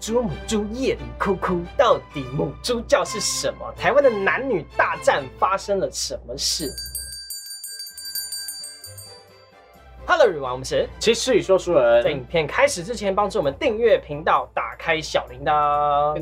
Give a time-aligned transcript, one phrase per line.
[0.00, 3.72] 猪母猪夜里哭哭，到底母猪叫是什么？
[3.76, 6.68] 台湾的男女大战发生了什么事
[10.20, 16.16] everyone，我们是其实与说书人在影片开始之前，帮助我们订阅频道，打开小铃铛。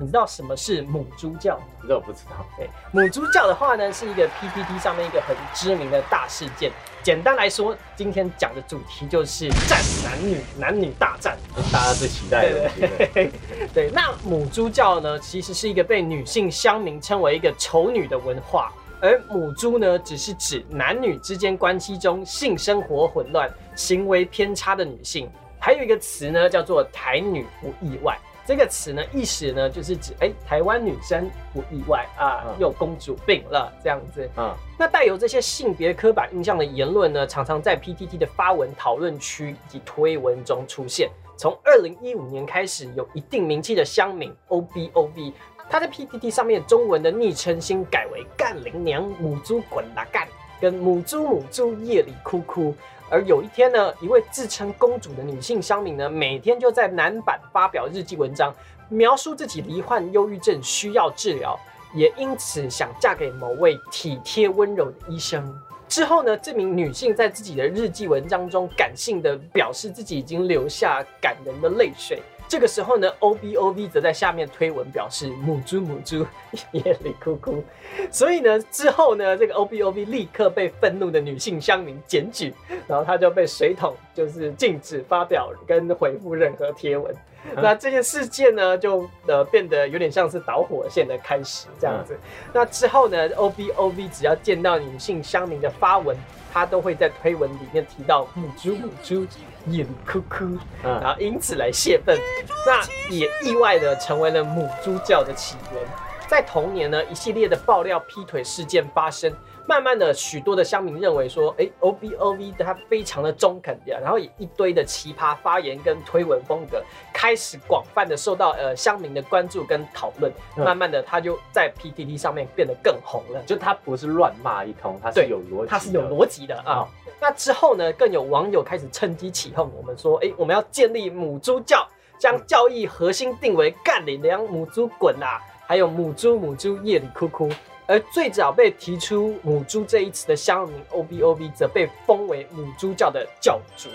[0.00, 1.58] 你知道什么是母猪教？
[1.86, 2.44] 这我不知道。
[2.56, 6.70] 对，母猪教的话呢，是一个 PPT 上面一个很知名的大事件。
[7.02, 11.38] 简单来说，今天讲的主题就是战男女，男女大战，
[11.72, 12.70] 大家最期待的。
[13.14, 13.32] 对
[13.72, 25.30] 对，那母猪教呢，其实是一个被女性乡民称为一个丑女的文化，而母猪呢，只是指男女之间关系中性生活混乱、行为偏差的女性。
[25.60, 28.18] 还有一个词呢，叫做台女不意外。
[28.46, 34.26] 这个词呢，意思呢就是指哎，台湾女生不意外啊，有公主病了这样子。
[34.38, 41.10] 嗯，那带有这些性别刻板印象的言论呢，常常在 PTT 的发文讨论区以及推文中出现。
[41.36, 45.32] 从二零一五年开始，有一定名气的乡民 O B O V，
[45.70, 50.26] 他在 PPT 上面中文的昵称先改为“干灵娘母猪滚啦干”
[50.60, 52.74] 跟“母猪母猪夜里哭哭”。
[53.10, 58.54] 而有一天呢，一位自称公主的女性乡民呢，每天就在男版发表日记文章，
[58.88, 61.58] 描述自己罹患忧郁症需要治疗，
[61.94, 65.54] 也因此想嫁给某位体贴温柔的医生。
[65.86, 72.22] 之后呢，这名女性在自己的日记文章中感性的表示自己已经流下感人的泪水。
[72.48, 76.26] 这个时候呢，O B O V 则在下面推文表示母猪母猪
[76.72, 77.62] 夜里哭哭，
[78.10, 82.54] 所以呢之后呢，这个 O B O V 立刻被愤怒的女性乡民检举，
[82.86, 87.14] 然后他就被水桶就是禁止发表跟回复任何贴文。
[87.54, 92.18] 那这件事件呢，就呃变得有点像是导火线的开始这样子。
[92.52, 96.16] 那之后呢，O B O V 只要见到女性乡民的发文，
[96.52, 99.26] 他都会在推文里面提到母猪母猪
[99.66, 102.18] 夜里哭哭，然后因此来泄愤。
[102.66, 102.82] 那
[103.14, 105.82] 也意外的成为了母猪教的起源。
[106.28, 109.34] 在同年呢，一系列的爆料劈腿事件发生。
[109.66, 116.82] 慢慢的，许多的乡民认为说，哎，O B O V 他非常的中肯的，然后也一堆的奇葩发言跟推文风格，
[117.12, 120.32] 开始广泛的受到呃乡民的关注跟讨论。
[120.56, 123.42] 慢慢的，他就在 P T T 上面变得更红了。
[123.46, 126.86] 就他不是乱骂一通，他是有逻辑，他是有逻辑的啊。
[127.20, 131.86] 那之后呢，更有网友开始趁机起哄，我们说，哎，我们要建立母猪教，
[132.18, 137.50] 将教义核心定为干你娘母猪滚啦，还有母猪母猪夜里哭哭。
[137.86, 143.88] 而最早被提出“母猪”这一词的乡民 O B O B 则被封为母猪教的教主。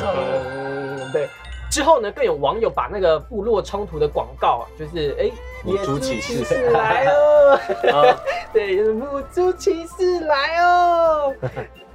[0.00, 1.28] 嗯，对。
[1.70, 5.30] 之后呢，更有网友把那个部落冲突的广告，就是哎，
[5.64, 8.16] 母猪骑士来哦，
[8.52, 11.34] 对，母猪骑士来哦。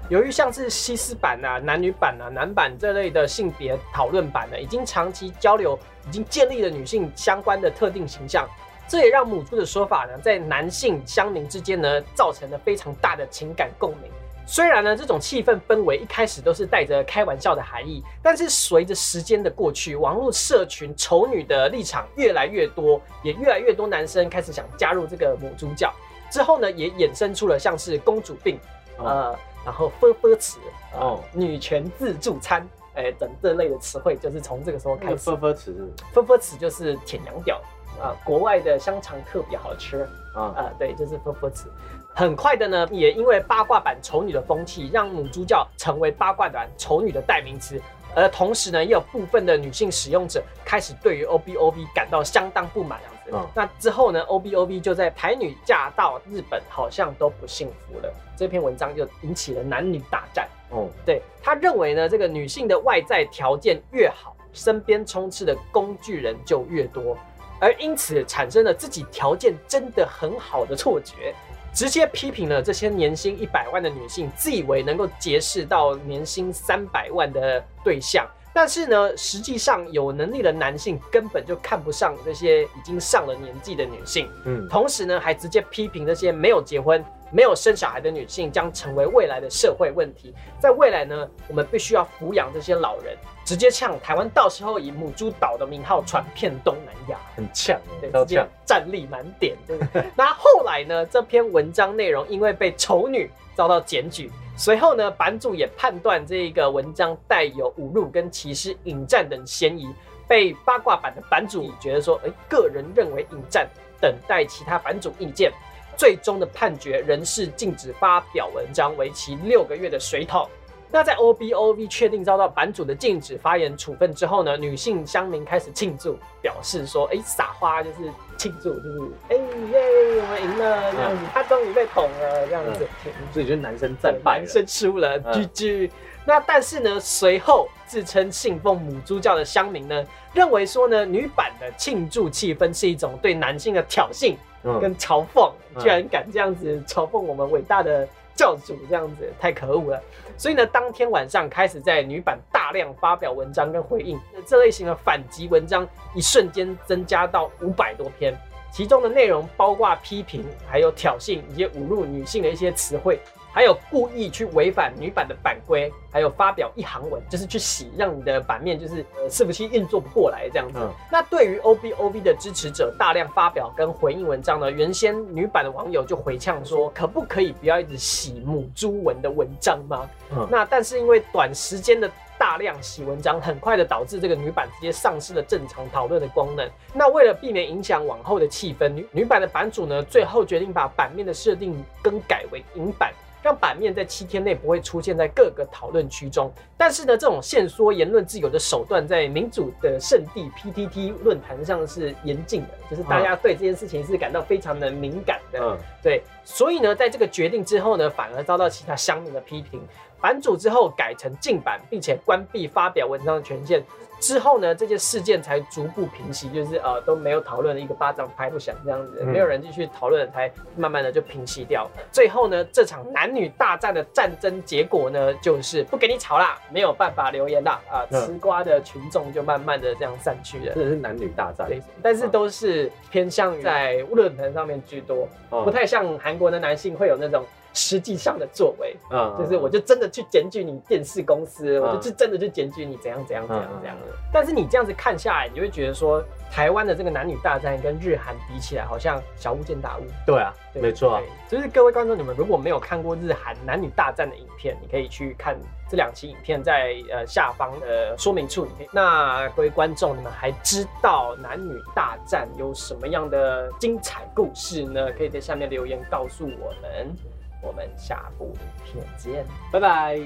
[0.07, 8.47] 由于像是西斯版啊、男女版啊、男版这类的性别讨论版呢，已经长期交流，已经建立了女性相关的特定形象。
[8.87, 14.11] 这也让母猪的说法呢，在男性乡民之间呢，造成了非常大的情感共鸣。
[14.47, 25.91] 虽然呢，这种气氛氛围一开始都是带着开玩笑的含义，但是随着时间的过去，网络社群丑女的立场越来越多，也越来越多男生开始想加入这个母猪教。
[26.29, 28.59] 之后呢，也衍生出了像是公主病，
[28.99, 29.35] 呃，
[29.65, 30.59] 然后“啵啵词”
[30.93, 35.25] 哦，女权自助餐，哎，等这类的词汇，就是从这个时候开始。
[35.25, 37.59] “啵啵词”，“啵啵词”就是舔羊屌。
[38.01, 41.69] 啊，国外的香肠特别好吃啊啊，对，就是啵啵子。
[42.13, 47.81] 很快的呢，也因为八卦版丑女的风气，让母猪教成为八卦版丑女的代名词。
[48.15, 52.99] 而同时呢，也有部分的女性使用者开始对于 O B O B 感到相当不满。
[53.33, 58.13] 嗯，那之后呢，O B O B 就在台女嫁到日本，好像都不幸福了。
[58.37, 60.47] 这篇文章就引起了男女大战。
[60.69, 67.17] 哦，对他认为呢，这个女性的外在条件越好，身边充斥的工具人就越多。
[67.59, 71.33] 而因此产生了自己条件真的很好的错觉，
[71.73, 78.27] 直接批评了这些年薪一百万的女性，自以为能够结识到年薪三百万的对象。
[78.53, 84.29] 但是呢，实际上有能力的男性根本就看不上这些已经上了年纪的女性。
[84.45, 87.03] 嗯，同时呢，还直接批评那些没有结婚。
[87.35, 90.33] 没有生小孩的女性将成为未来的社会问题。
[90.57, 99.53] 在未来呢，我们必须要抚养这些老人，直接呛台湾，到时候以母猪岛的名号传遍东南亚，很呛，对，直接战力满点。
[99.67, 99.77] 对
[100.15, 109.93] 那后来呢，这篇文章内容因为被丑女遭到检举，随后呢，版主也判断这个文章带有侮辱跟歧视、引战等嫌疑，
[110.25, 113.67] 被八卦版的版主觉得说，哎，个人认为引战，
[113.99, 115.51] 等待其他版主意见。
[115.97, 120.47] 最终的判决仍是禁止发表文章，为期六个月的水桶。
[120.91, 127.97] 那在 O B O V 确定遭到版主的禁止发言处分之后呢，女性乡民开始庆祝，表示说，哎，撒花就是
[128.37, 132.87] 庆祝，就是哎耶，我们赢了这样子，他终于被捅了这样子，
[133.33, 135.91] 所以就是男生战败，男生输了，G G。
[136.23, 144.35] 那但是呢，随后自称信奉母猪教的乡民呢，认为说呢，女版的庆祝气氛是一种对男性的挑衅
[144.81, 150.01] 跟嘲讽，居然敢这样子嘲讽我们伟大的教主，这样子太可恶了。
[150.37, 158.37] 所以呢，当天晚上开始在女版大量发表文章跟回应，这类型的反击文章一瞬间增加到五百多篇，
[158.71, 163.19] 其中的内容包括批评、还有挑衅以及侮辱女性的一些词汇。
[163.53, 170.77] 还有故意去违反女版的版规，还有发表一行文，就是去洗，让你的版面就是呃伺服器运作不过来这样子。
[171.09, 180.05] 那对于 O B O V 的支持者大量发表跟回应文章呢，原先女版的网友就回呛说，可不可以不要一直洗母猪文的文章吗？
[180.49, 186.69] 那但是因为短时间的大量洗文章，很快的导致这个女版直接丧失了正常讨论的功能。
[186.93, 193.13] 那为了避免影响往后的气氛，女女版的版主呢，最后决定把版面的设定更改为银版。
[193.43, 205.59] 让版面在七天内不会出现在各个讨论区中，但是呢，这种限缩言论自由的手段在民主的圣地 PTT 论坛上是严禁的，就是大家对这件事情是感到非常的敏感的。
[205.61, 209.79] 嗯，对，所以呢，在这个决定之后呢，反而遭到其他乡民的批评。
[210.25, 213.83] 版主之后改成禁版，并且关闭发表文章的权限。
[214.19, 221.87] 之后呢，这件事件才逐步平息，就是呃都没有讨论，一个巴掌拍不响这样子，没有人继续讨论，才慢慢的就平息掉。
[222.11, 230.73] 最后呢，这场男女大战的战争结果呢，就是不给你吵啦，没有办法留言啦，啊，吃瓜的群众就慢慢的这样散去了。
[230.73, 237.45] 真的是男女大战，对，但是都是偏向于在论坛上面居多，不太像韩国的男性会有那种。
[237.75, 244.07] 实际上的作为，嗯，就是我就真的去检举你电视公司，我就真的去检举你怎样怎样怎样怎样的。
[244.33, 250.03] 但是你这样子看下来，你会觉得说，台湾的这个男女大战跟日韩比起来，好像小巫见大巫。
[250.25, 251.21] 对啊，没错。
[251.49, 255.55] 就是各位观众，你们如果没有看过日韩男女大战的影片，你可以去看
[255.89, 258.65] 这两期影片，在呃下方的说明处。
[258.91, 265.11] 那各位观众，你们还知道男女大战有什么样的精彩故事呢？
[265.17, 267.15] 可以在下面留言告诉我们。
[267.65, 270.19] 我们下部影片见，拜拜。